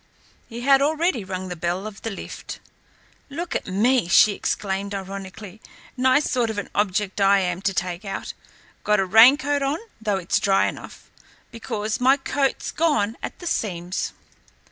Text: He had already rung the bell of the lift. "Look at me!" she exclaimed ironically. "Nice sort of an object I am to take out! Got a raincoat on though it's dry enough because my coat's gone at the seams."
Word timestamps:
He 0.49 0.61
had 0.61 0.81
already 0.81 1.23
rung 1.23 1.49
the 1.49 1.55
bell 1.55 1.85
of 1.85 2.01
the 2.01 2.09
lift. 2.09 2.59
"Look 3.29 3.55
at 3.55 3.67
me!" 3.67 4.07
she 4.07 4.31
exclaimed 4.31 4.95
ironically. 4.95 5.61
"Nice 5.95 6.25
sort 6.27 6.49
of 6.49 6.57
an 6.57 6.71
object 6.73 7.21
I 7.21 7.37
am 7.41 7.61
to 7.61 7.71
take 7.71 8.03
out! 8.03 8.33
Got 8.83 8.99
a 8.99 9.05
raincoat 9.05 9.61
on 9.61 9.77
though 10.01 10.17
it's 10.17 10.39
dry 10.39 10.65
enough 10.65 11.11
because 11.51 11.99
my 12.01 12.17
coat's 12.17 12.71
gone 12.71 13.15
at 13.21 13.37
the 13.37 13.45
seams." 13.45 14.13